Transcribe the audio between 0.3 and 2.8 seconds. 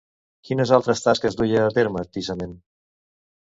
Quines altres tasques duia a terme Tisamen?